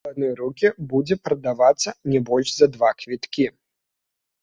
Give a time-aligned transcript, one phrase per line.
[0.05, 3.51] У адны рукі будзе прадавацца не больш за два квіткі.